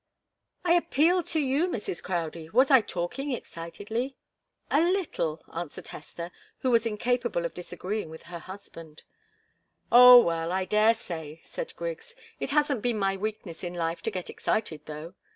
"I 0.65 0.73
appeal 0.73 1.21
to 1.21 1.39
you, 1.39 1.67
Mrs. 1.67 2.01
Crowdie 2.01 2.49
was 2.51 2.71
I 2.71 2.81
talking 2.81 3.29
excitedly?" 3.33 4.17
"A 4.71 4.81
little," 4.81 5.43
answered 5.53 5.89
Hester, 5.89 6.31
who 6.61 6.71
was 6.71 6.87
incapable 6.87 7.45
of 7.45 7.53
disagreeing 7.53 8.09
with 8.09 8.23
her 8.23 8.39
husband. 8.39 9.03
"Oh 9.91 10.19
well 10.19 10.51
I 10.51 10.65
daresay," 10.65 11.41
said 11.43 11.75
Griggs. 11.75 12.15
"It 12.39 12.49
hasn't 12.49 12.81
been 12.81 12.97
my 12.97 13.15
weakness 13.15 13.63
in 13.63 13.75
life 13.75 14.01
to 14.01 14.09
get 14.09 14.27
excited, 14.31 14.87
though." 14.87 15.13